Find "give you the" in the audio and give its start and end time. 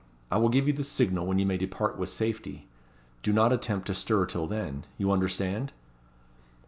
0.49-0.83